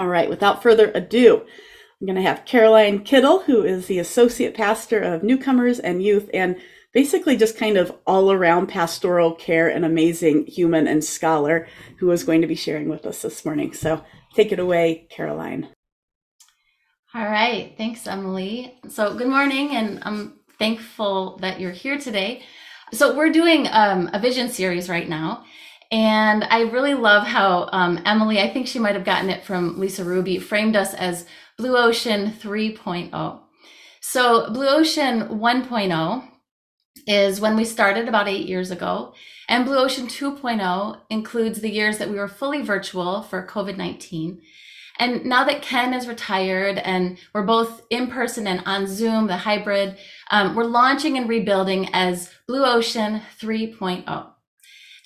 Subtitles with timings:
[0.00, 1.42] All right, without further ado,
[2.00, 6.30] I'm going to have Caroline Kittle, who is the Associate Pastor of Newcomers and Youth,
[6.32, 6.56] and
[6.94, 11.68] basically just kind of all around pastoral care and amazing human and scholar,
[11.98, 13.74] who is going to be sharing with us this morning.
[13.74, 14.02] So
[14.34, 15.68] take it away, Caroline.
[17.14, 17.74] All right.
[17.76, 18.78] Thanks, Emily.
[18.88, 22.42] So, good morning, and I'm thankful that you're here today.
[22.94, 25.44] So, we're doing um, a vision series right now.
[25.90, 29.78] And I really love how um, Emily, I think she might have gotten it from
[29.80, 31.26] Lisa Ruby, framed us as
[31.56, 33.40] Blue Ocean 3.0.
[34.00, 36.28] So, Blue Ocean 1.0
[37.06, 39.14] is when we started about eight years ago.
[39.48, 44.40] And Blue Ocean 2.0 includes the years that we were fully virtual for COVID 19.
[45.00, 49.38] And now that Ken is retired and we're both in person and on Zoom, the
[49.38, 49.96] hybrid,
[50.30, 54.30] um, we're launching and rebuilding as Blue Ocean 3.0.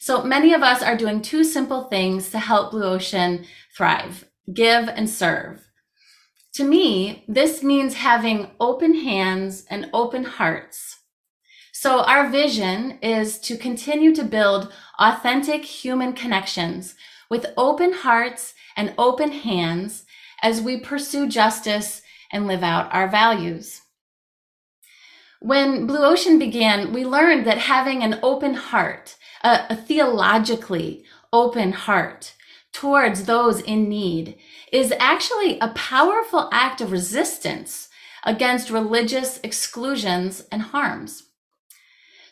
[0.04, 4.86] So many of us are doing two simple things to help Blue Ocean thrive give
[4.86, 5.66] and serve.
[6.56, 10.98] To me, this means having open hands and open hearts.
[11.72, 16.96] So, our vision is to continue to build authentic human connections
[17.30, 20.04] with open hearts and open hands
[20.42, 23.80] as we pursue justice and live out our values.
[25.40, 31.72] When Blue Ocean began, we learned that having an open heart a, a theologically open
[31.72, 32.34] heart
[32.72, 34.36] towards those in need
[34.72, 37.88] is actually a powerful act of resistance
[38.24, 41.24] against religious exclusions and harms.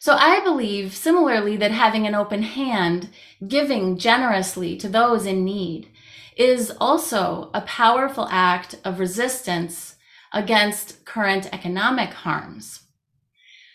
[0.00, 3.10] So I believe similarly that having an open hand,
[3.46, 5.90] giving generously to those in need,
[6.36, 9.94] is also a powerful act of resistance
[10.32, 12.81] against current economic harms.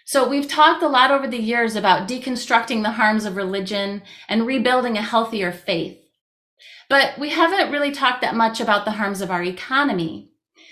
[0.08, 4.48] So we've talked a lot over the years about deconstructing the harms of religion and
[4.48, 6.00] rebuilding a healthier faith.
[6.88, 10.32] But we haven't really talked that much about the harms of our economy.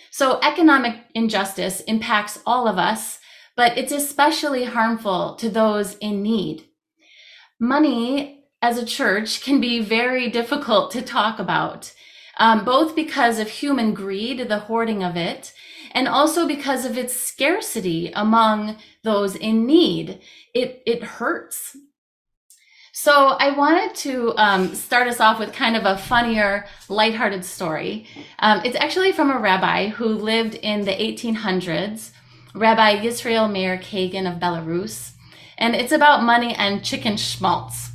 [0.09, 3.19] So economic injustice impacts all of us,
[3.58, 6.70] but it's especially harmful to those in need.
[7.59, 11.93] Money as a church can be very difficult to talk about,
[12.38, 15.54] um, both because of human greed, the hoarding of it,
[15.95, 20.20] and also because of its scarcity among those in need.
[20.54, 21.78] It, it hurts.
[22.92, 28.08] So I wanted to um, start us off with kind of a funnier, lighthearted story.
[28.39, 32.12] Um, it's actually from a rabbi who lived in the 1800s,
[32.54, 35.12] Rabbi Yisrael Meir Kagan of Belarus,
[35.58, 37.92] and it's about money and chicken schmaltz.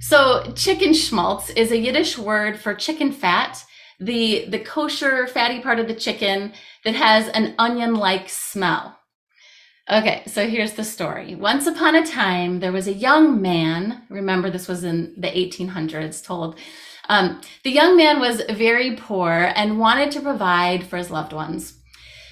[0.00, 3.64] So chicken schmaltz is a Yiddish word for chicken fat,
[4.04, 6.52] the the kosher fatty part of the chicken
[6.84, 8.98] that has an onion like smell.
[9.90, 11.34] Okay, so here's the story.
[11.34, 14.02] Once upon a time, there was a young man.
[14.08, 16.58] Remember, this was in the 1800s, told.
[17.10, 21.74] Um, the young man was very poor and wanted to provide for his loved ones.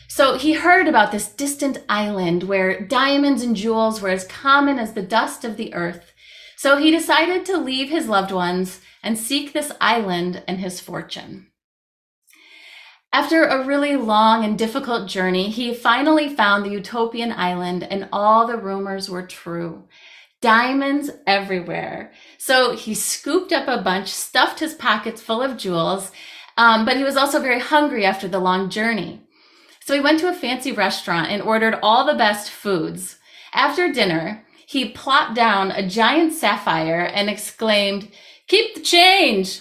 [0.09, 4.94] So he heard about this distant island where diamonds and jewels were as common as
[4.94, 6.12] the dust of the earth.
[6.56, 11.52] So he decided to leave his loved ones and seek this island and his fortune.
[13.15, 18.47] After a really long and difficult journey, he finally found the utopian island and all
[18.47, 19.84] the rumors were true.
[20.41, 22.12] Diamonds everywhere.
[22.39, 26.11] So he scooped up a bunch, stuffed his pockets full of jewels,
[26.56, 29.21] um, but he was also very hungry after the long journey.
[29.84, 33.19] So he went to a fancy restaurant and ordered all the best foods.
[33.53, 38.11] After dinner, he plopped down a giant sapphire and exclaimed,
[38.49, 39.61] Keep the change!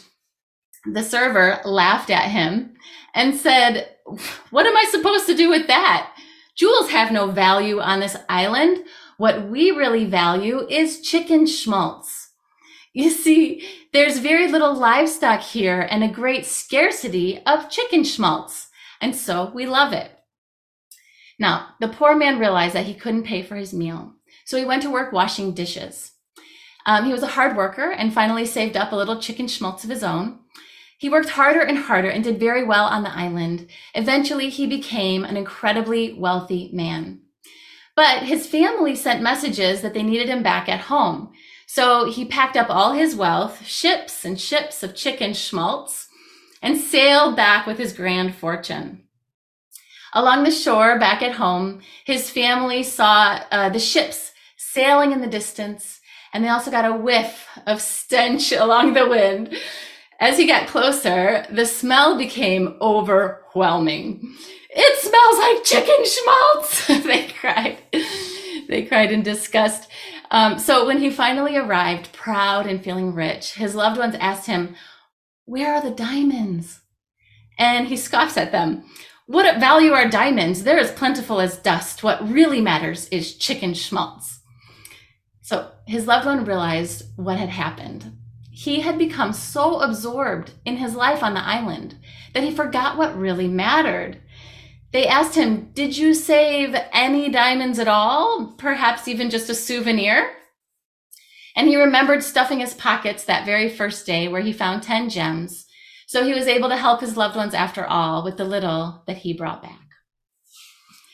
[0.86, 2.74] The server laughed at him
[3.14, 3.90] and said,
[4.50, 6.14] What am I supposed to do with that?
[6.56, 8.84] Jewels have no value on this island.
[9.18, 12.32] What we really value is chicken schmaltz.
[12.94, 18.68] You see, there's very little livestock here and a great scarcity of chicken schmaltz,
[19.00, 20.12] and so we love it.
[21.40, 24.14] Now, the poor man realized that he couldn't pay for his meal,
[24.44, 26.12] so he went to work washing dishes.
[26.86, 29.90] Um, he was a hard worker and finally saved up a little chicken schmaltz of
[29.90, 30.41] his own.
[31.02, 33.68] He worked harder and harder and did very well on the island.
[33.96, 37.22] Eventually, he became an incredibly wealthy man.
[37.96, 41.32] But his family sent messages that they needed him back at home.
[41.66, 46.08] So he packed up all his wealth, ships and ships of chicken schmaltz,
[46.62, 49.06] and sailed back with his grand fortune.
[50.14, 55.26] Along the shore back at home, his family saw uh, the ships sailing in the
[55.26, 56.00] distance,
[56.32, 59.58] and they also got a whiff of stench along the wind.
[60.22, 64.36] As he got closer, the smell became overwhelming.
[64.70, 67.80] It smells like chicken schmaltz, they cried.
[68.70, 69.90] They cried in disgust.
[70.30, 74.76] Um, so when he finally arrived, proud and feeling rich, his loved ones asked him,
[75.46, 76.82] Where are the diamonds?
[77.58, 78.84] And he scoffs at them.
[79.26, 80.64] What value are diamonds?
[80.64, 82.04] They're as plentiful as dust.
[82.04, 84.40] What really matters is chicken schmaltz.
[85.42, 88.21] So his loved one realized what had happened.
[88.52, 91.96] He had become so absorbed in his life on the island
[92.34, 94.22] that he forgot what really mattered.
[94.92, 98.54] They asked him, Did you save any diamonds at all?
[98.58, 100.32] Perhaps even just a souvenir?
[101.56, 105.66] And he remembered stuffing his pockets that very first day where he found 10 gems.
[106.08, 109.18] So he was able to help his loved ones after all with the little that
[109.18, 109.80] he brought back.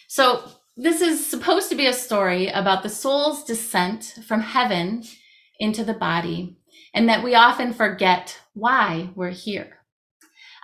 [0.08, 0.42] So
[0.76, 5.04] this is supposed to be a story about the soul's descent from heaven
[5.60, 6.58] into the body
[6.98, 9.78] and that we often forget why we're here.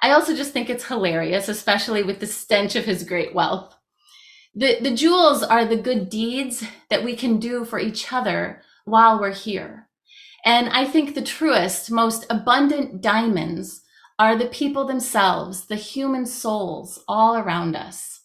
[0.01, 3.75] I also just think it's hilarious, especially with the stench of his great wealth.
[4.55, 9.19] The, the jewels are the good deeds that we can do for each other while
[9.19, 9.87] we're here.
[10.43, 13.83] And I think the truest, most abundant diamonds
[14.17, 18.21] are the people themselves, the human souls all around us.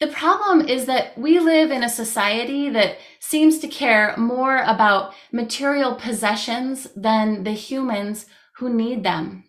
[0.00, 5.14] The problem is that we live in a society that seems to care more about
[5.32, 8.26] material possessions than the humans
[8.56, 9.44] who need them.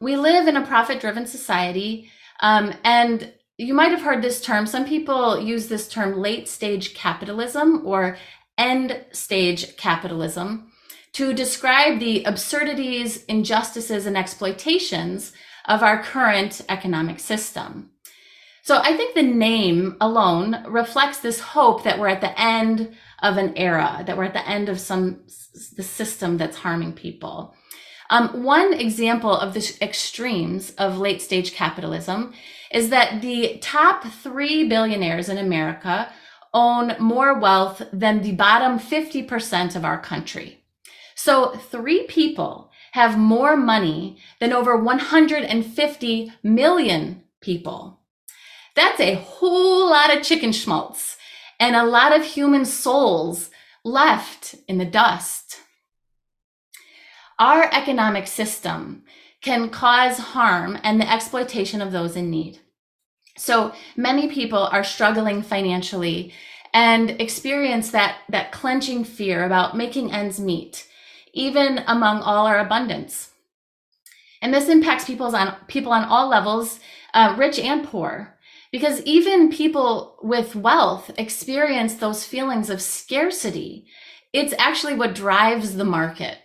[0.00, 2.10] We live in a profit driven society,
[2.40, 4.66] um, and you might have heard this term.
[4.66, 8.16] Some people use this term late stage capitalism or
[8.56, 10.70] end stage capitalism
[11.12, 15.32] to describe the absurdities, injustices, and exploitations
[15.66, 17.90] of our current economic system.
[18.68, 23.38] So I think the name alone reflects this hope that we're at the end of
[23.38, 25.20] an era, that we're at the end of some
[25.78, 27.54] the system that's harming people.
[28.10, 32.34] Um, one example of the extremes of late stage capitalism
[32.70, 36.12] is that the top three billionaires in America
[36.52, 40.62] own more wealth than the bottom 50% of our country.
[41.14, 47.97] So three people have more money than over 150 million people.
[48.78, 51.16] That's a whole lot of chicken schmaltz
[51.58, 53.50] and a lot of human souls
[53.84, 55.58] left in the dust.
[57.40, 59.02] Our economic system
[59.40, 62.60] can cause harm and the exploitation of those in need.
[63.36, 66.32] So many people are struggling financially
[66.72, 70.86] and experience that, that clenching fear about making ends meet,
[71.32, 73.30] even among all our abundance.
[74.40, 76.78] And this impacts people's on, people on all levels,
[77.12, 78.37] uh, rich and poor,
[78.70, 83.86] because even people with wealth experience those feelings of scarcity.
[84.32, 86.38] It's actually what drives the market.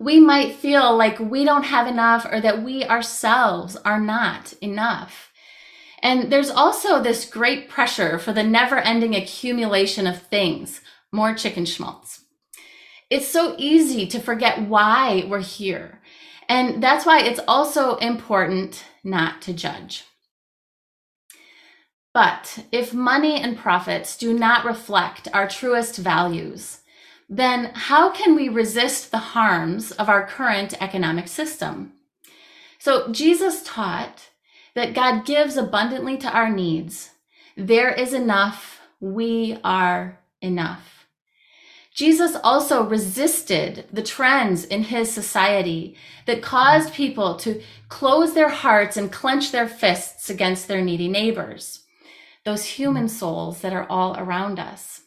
[0.00, 5.30] We might feel like we don't have enough or that we ourselves are not enough.
[6.02, 10.80] And there's also this great pressure for the never ending accumulation of things,
[11.12, 12.24] more chicken schmaltz.
[13.10, 16.00] It's so easy to forget why we're here.
[16.48, 20.04] And that's why it's also important not to judge.
[22.12, 26.80] But if money and profits do not reflect our truest values,
[27.28, 31.92] then how can we resist the harms of our current economic system?
[32.78, 34.30] So Jesus taught
[34.74, 37.10] that God gives abundantly to our needs.
[37.56, 38.80] There is enough.
[39.00, 41.06] We are enough.
[41.92, 45.96] Jesus also resisted the trends in his society
[46.26, 51.79] that caused people to close their hearts and clench their fists against their needy neighbors,
[52.44, 55.02] those human souls that are all around us.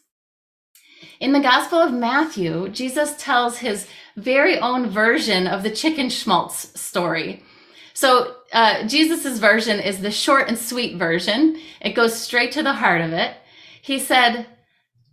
[1.20, 3.86] In the Gospel of Matthew, Jesus tells his
[4.16, 7.42] very own version of the chicken schmaltz story
[7.94, 11.60] so uh, Jesus's version is the short and sweet version.
[11.80, 13.36] It goes straight to the heart of it.
[13.80, 14.46] He said,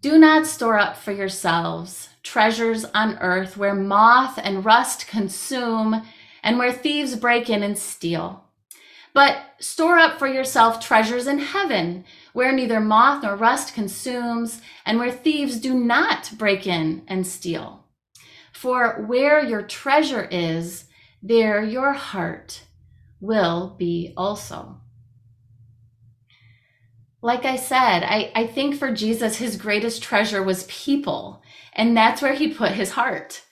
[0.01, 6.03] "Do not store up for yourselves treasures on earth where moth and rust consume,
[6.43, 8.43] and where thieves break in and steal."
[9.13, 14.99] But store up for yourself treasures in heaven, where neither moth nor rust consumes, and
[14.99, 17.85] where thieves do not break in and steal.
[18.53, 20.85] For where your treasure is,
[21.21, 22.63] there your heart
[23.19, 24.77] will be also.
[27.21, 32.21] Like I said, I, I think for Jesus, his greatest treasure was people, and that's
[32.21, 33.43] where he put his heart.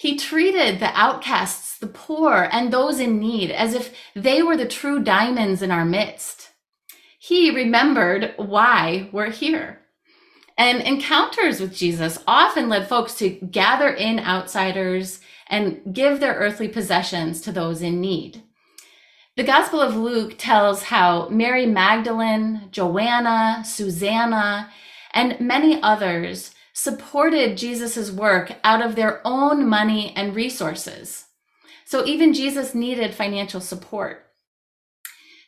[0.00, 4.66] He treated the outcasts, the poor, and those in need as if they were the
[4.66, 6.52] true diamonds in our midst.
[7.18, 9.82] He remembered why we're here.
[10.56, 16.68] And encounters with Jesus often led folks to gather in outsiders and give their earthly
[16.68, 18.42] possessions to those in need.
[19.36, 24.70] The Gospel of Luke tells how Mary Magdalene, Joanna, Susanna,
[25.12, 31.26] and many others supported Jesus' work out of their own money and resources.
[31.84, 34.24] So even Jesus needed financial support.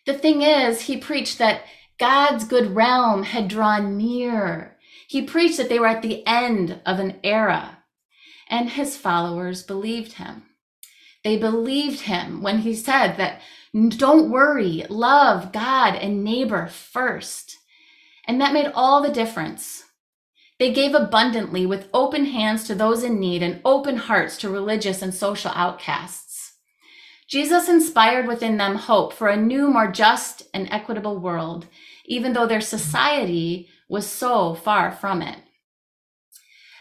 [0.05, 1.63] The thing is, he preached that
[1.99, 4.77] God's good realm had drawn near.
[5.09, 7.79] He preached that they were at the end of an era,
[8.51, 10.43] and his followers believed him.
[11.25, 13.41] They believed him when he said that
[13.73, 17.57] don't worry, love God and neighbor first.
[18.27, 19.82] And that made all the difference.
[20.63, 25.03] They gave abundantly with open hands to those in need and open hearts to religious
[25.03, 26.53] and social outcasts.
[27.27, 31.67] Jesus inspired within them hope for a new, more just and equitable world,
[32.05, 35.41] even though their society was so far from it.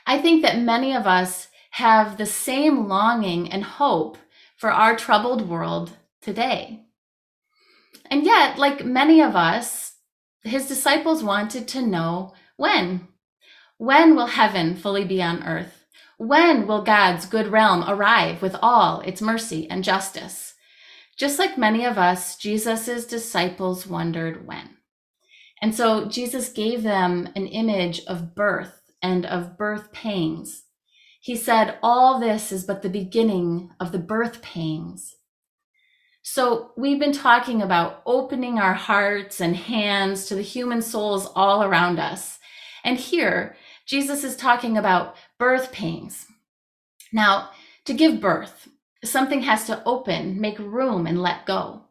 [0.05, 4.19] I think that many of us have the same longing and hope
[4.57, 6.83] for our troubled world today.
[8.11, 9.95] And yet, like many of us,
[10.43, 13.07] his disciples wanted to know when.
[13.81, 15.85] When will heaven fully be on earth?
[16.19, 20.53] When will God's good realm arrive with all its mercy and justice?
[21.17, 24.77] Just like many of us, Jesus' disciples wondered when.
[25.63, 30.65] And so Jesus gave them an image of birth and of birth pangs.
[31.19, 35.15] He said, All this is but the beginning of the birth pangs.
[36.21, 41.63] So, we've been talking about opening our hearts and hands to the human souls all
[41.63, 42.38] around us.
[42.83, 46.27] And here, Jesus is talking about birth pains.
[47.11, 47.50] Now,
[47.85, 48.67] to give birth,
[49.03, 51.83] something has to open, make room, and let go.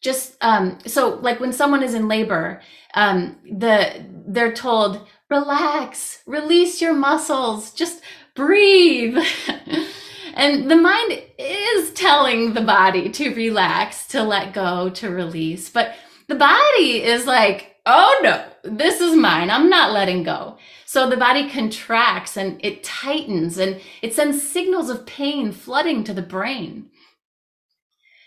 [0.00, 2.60] Just um, so, like when someone is in labor,
[2.94, 8.02] um, the they're told, relax, release your muscles, just
[8.34, 9.16] breathe.
[10.36, 15.68] And the mind is telling the body to relax, to let go, to release.
[15.68, 15.94] But
[16.26, 19.50] the body is like, oh no, this is mine.
[19.50, 20.58] I'm not letting go.
[20.94, 26.14] So the body contracts and it tightens and it sends signals of pain flooding to
[26.14, 26.90] the brain.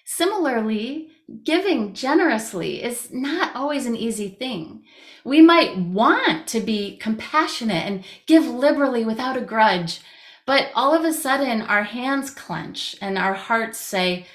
[0.03, 1.07] Similarly,
[1.45, 4.83] giving generously is not always an easy thing.
[5.24, 10.01] We might want to be compassionate and give liberally without a grudge,
[10.45, 14.27] but all of a sudden, our hands clench and our hearts say,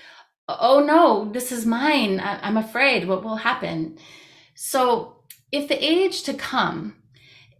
[0.49, 2.19] Oh no, this is mine.
[2.19, 3.99] I- am afraid what will happen.
[4.55, 5.19] So,
[5.53, 6.97] if the age to come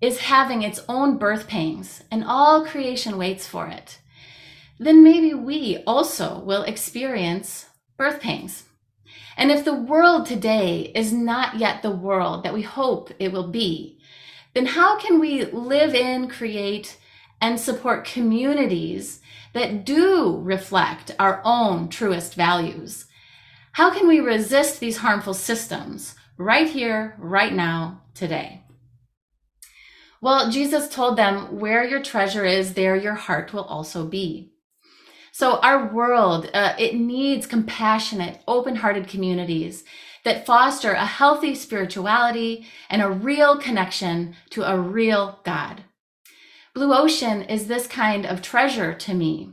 [0.03, 3.99] is having its own birth pangs and all creation waits for it,
[4.79, 7.67] then maybe we also will experience
[7.97, 8.65] birth pangs.
[9.37, 13.49] And if the world today is not yet the world that we hope it will
[13.49, 13.99] be,
[14.53, 16.99] then how can we live in, create,
[17.41, 19.21] and support communities
[19.53, 23.07] that do reflect our own truest values.
[23.73, 28.62] How can we resist these harmful systems right here, right now, today?
[30.23, 34.53] Well, Jesus told them, where your treasure is, there your heart will also be.
[35.33, 39.83] So our world, uh, it needs compassionate, open-hearted communities
[40.25, 45.83] that foster a healthy spirituality and a real connection to a real God.
[46.73, 49.51] Blue Ocean is this kind of treasure to me.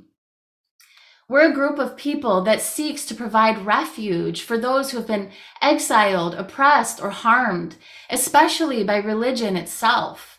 [1.28, 5.32] We're a group of people that seeks to provide refuge for those who have been
[5.64, 7.76] exiled, oppressed, or harmed,
[8.12, 10.39] especially by religion itself.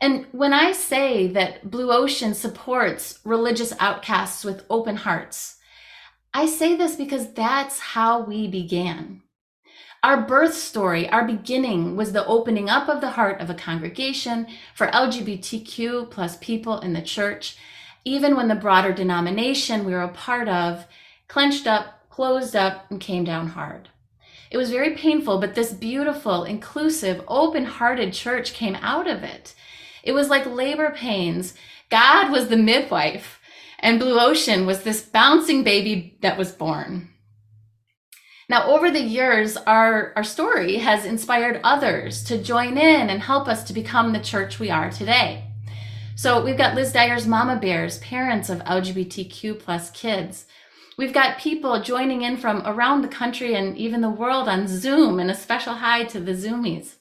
[0.00, 5.56] And when I say that Blue Ocean supports religious outcasts with open hearts,
[6.32, 9.22] I say this because that's how we began.
[10.04, 14.46] Our birth story, our beginning was the opening up of the heart of a congregation
[14.72, 17.56] for LGBTQ plus people in the church,
[18.04, 20.86] even when the broader denomination we were a part of
[21.26, 23.88] clenched up, closed up, and came down hard.
[24.50, 29.54] It was very painful, but this beautiful, inclusive, open hearted church came out of it.
[30.02, 31.54] It was like labor pains.
[31.90, 33.40] God was the midwife,
[33.78, 37.10] and Blue Ocean was this bouncing baby that was born.
[38.50, 43.46] Now, over the years, our, our story has inspired others to join in and help
[43.46, 45.44] us to become the church we are today.
[46.16, 50.46] So we've got Liz Dyer's Mama Bears, parents of LGBTQ plus kids.
[50.96, 55.20] We've got people joining in from around the country and even the world on Zoom,
[55.20, 56.97] and a special hi to the Zoomies.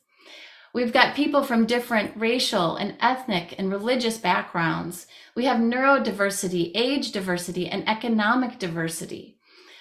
[0.78, 5.08] We've got people from different racial and ethnic and religious backgrounds.
[5.34, 9.40] We have neurodiversity, age diversity, and economic diversity.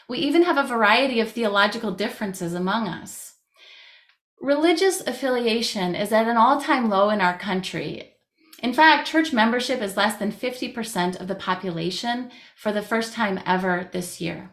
[0.08, 3.34] We even have a variety of theological differences among us.
[4.40, 8.14] Religious affiliation is at an all time low in our country.
[8.62, 13.38] In fact, church membership is less than 50% of the population for the first time
[13.44, 14.48] ever this year.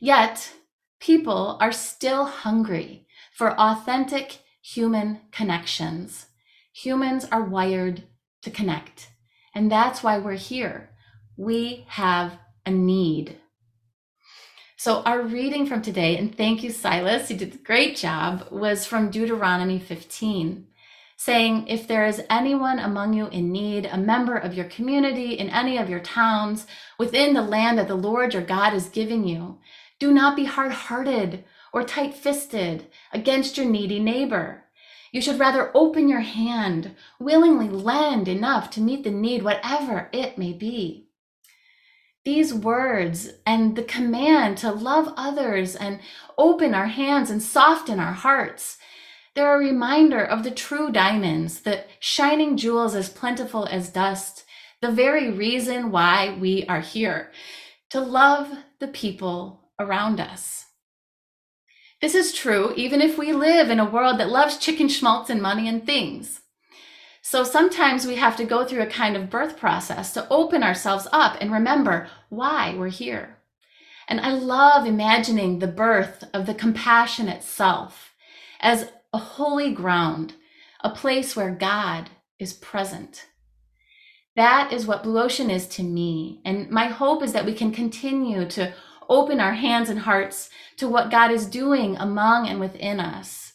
[0.00, 0.54] Yet,
[0.98, 6.28] people are still hungry for authentic human connections.
[6.74, 8.04] Humans are wired
[8.42, 9.10] to connect,
[9.54, 10.90] and that's why we're here.
[11.36, 13.36] We have a need
[14.76, 18.86] So, our reading from today, and thank you, Silas, you did a great job, was
[18.86, 20.66] from Deuteronomy 15,
[21.16, 25.50] saying, If there is anyone among you in need, a member of your community, in
[25.50, 26.66] any of your towns,
[26.98, 29.60] within the land that the Lord your God is giving you,
[30.00, 31.44] do not be hard hearted
[31.74, 34.64] or tight fisted against your needy neighbor.
[35.12, 40.38] You should rather open your hand, willingly lend enough to meet the need, whatever it
[40.38, 41.04] may be
[42.24, 46.00] these words and the command to love others and
[46.38, 48.78] open our hands and soften our hearts.
[49.34, 54.44] They're a reminder of the true diamonds, the shining jewels as plentiful as dust,
[54.80, 57.30] the very reason why we are here
[57.90, 58.50] to love
[58.80, 60.66] the people around us.
[62.04, 65.40] This is true even if we live in a world that loves chicken schmaltz and
[65.40, 66.42] money and things.
[67.22, 71.08] So sometimes we have to go through a kind of birth process to open ourselves
[71.12, 73.38] up and remember why we're here.
[74.06, 78.12] And I love imagining the birth of the compassion itself
[78.60, 80.34] as a holy ground,
[80.82, 83.28] a place where God is present.
[84.36, 86.42] That is what Blue Ocean is to me.
[86.44, 88.74] And my hope is that we can continue to
[89.08, 93.52] open our hands and hearts to what God is doing among and within us.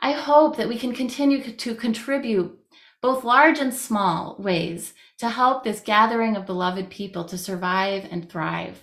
[0.00, 2.58] I hope that we can continue to contribute
[3.02, 8.28] both large and small ways to help this gathering of beloved people to survive and
[8.28, 8.80] thrive.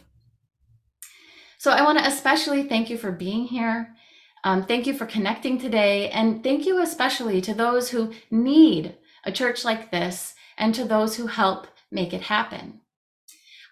[1.58, 3.96] So I want to especially thank you for being here.
[4.44, 6.10] Um, thank you for connecting today.
[6.12, 11.16] And thank you especially to those who need a church like this and to those
[11.18, 12.82] who help make it happen.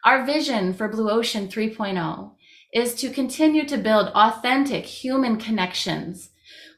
[0.05, 2.31] Our vision for Blue Ocean 3.0
[2.71, 6.29] is to continue to build authentic human connections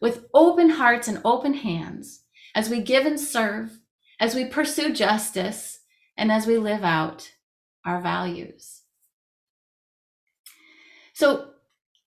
[0.02, 2.24] with open hearts and open hands
[2.56, 3.82] as we give and serve,
[4.18, 5.80] as we pursue justice,
[6.16, 7.34] and as we live out
[7.84, 8.84] our values.
[11.14, 11.50] So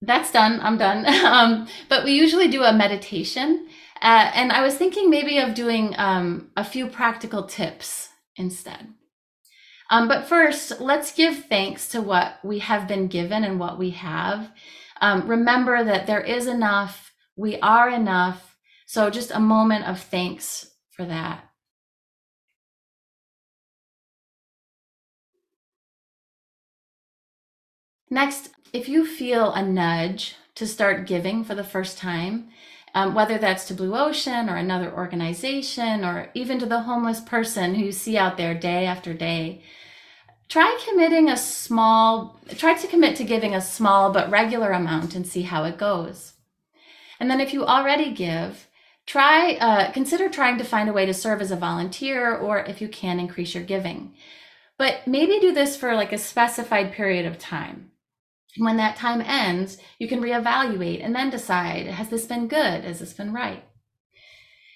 [0.00, 0.58] that's done.
[0.62, 1.04] I'm done.
[1.26, 3.68] Um, but we usually do a meditation.
[4.00, 8.94] Uh, and I was thinking maybe of doing um, a few practical tips instead.
[9.90, 13.90] Um, but first, let's give thanks to what we have been given and what we
[13.90, 14.50] have.
[15.00, 20.70] Um, remember that there is enough, we are enough, so just a moment of thanks
[20.90, 21.44] for that.
[28.08, 32.50] Next, if you feel a nudge to start giving for the first time,
[32.94, 37.74] um, whether that's to Blue Ocean or another organization or even to the homeless person
[37.74, 39.62] who you see out there day after day,
[40.48, 45.26] try committing a small, try to commit to giving a small but regular amount and
[45.26, 46.34] see how it goes.
[47.18, 48.66] And then if you already give,
[49.10, 52.80] try uh, consider trying to find a way to serve as a volunteer or if
[52.80, 54.14] you can increase your giving
[54.78, 57.89] but maybe do this for like a specified period of time
[58.56, 63.00] when that time ends you can reevaluate and then decide has this been good has
[63.00, 63.64] this been right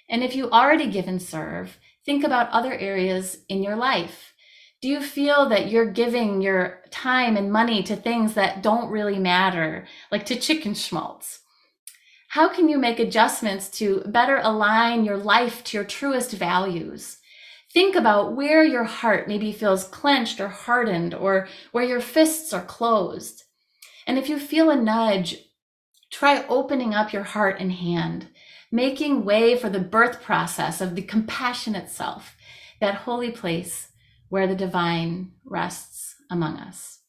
[0.09, 4.33] and if you already give and serve think about other areas in your life
[4.81, 9.19] do you feel that you're giving your time and money to things that don't really
[9.19, 11.41] matter like to chicken schmaltz
[12.35, 17.19] how can you make adjustments to better align your life to your truest values?
[17.73, 22.65] Think about where your heart maybe feels clenched or hardened or where your fists are
[22.65, 23.45] closed.
[24.07, 25.37] And if you feel a nudge,
[26.11, 28.29] try opening up your heart and hand,
[28.71, 32.37] making way for the birth process of the compassion itself,
[32.81, 33.89] that holy place
[34.29, 37.01] where the divine rests among us.